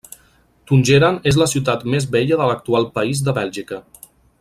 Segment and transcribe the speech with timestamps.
[0.71, 3.83] Tongeren és la ciutat més vella de l'actual país de Bèlgica.